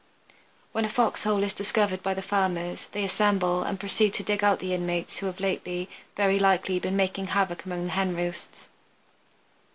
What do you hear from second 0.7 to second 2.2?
When a fox hole is discovered by